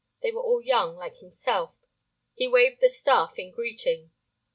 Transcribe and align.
They 0.23 0.31
were 0.31 0.41
all 0.41 0.63
young, 0.63 0.95
like 0.95 1.17
himself. 1.17 1.75
He 2.33 2.47
waved 2.47 2.81
the 2.81 2.89
staff 2.89 3.37
in 3.37 3.51
greeting. 3.51 4.09